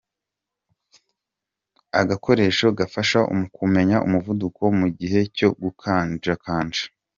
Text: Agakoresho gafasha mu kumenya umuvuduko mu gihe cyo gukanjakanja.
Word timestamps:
Agakoresho 1.99 2.67
gafasha 2.79 3.19
mu 3.37 3.45
kumenya 3.55 3.97
umuvuduko 4.07 4.61
mu 4.79 4.87
gihe 4.99 5.19
cyo 5.37 5.49
gukanjakanja. 5.61 6.83